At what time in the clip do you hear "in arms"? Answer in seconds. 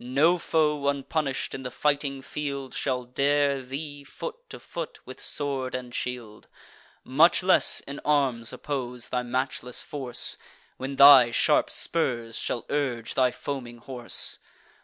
7.82-8.52